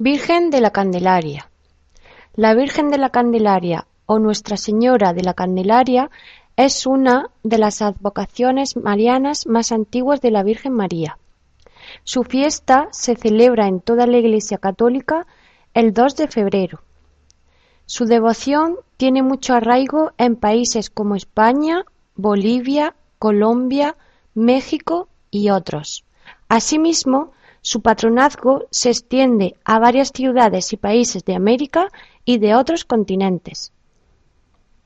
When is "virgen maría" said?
10.44-11.18